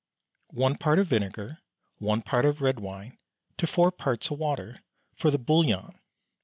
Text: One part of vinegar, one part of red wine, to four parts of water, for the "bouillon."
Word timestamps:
One 0.49 0.77
part 0.79 0.97
of 0.97 1.05
vinegar, 1.09 1.59
one 1.99 2.23
part 2.23 2.43
of 2.43 2.59
red 2.59 2.79
wine, 2.79 3.19
to 3.59 3.67
four 3.67 3.91
parts 3.91 4.31
of 4.31 4.39
water, 4.39 4.81
for 5.15 5.29
the 5.29 5.37
"bouillon." 5.37 5.99